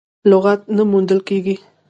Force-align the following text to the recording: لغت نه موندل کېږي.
لغت 0.29 0.59
نه 0.75 0.83
موندل 0.91 1.19
کېږي. 1.27 1.55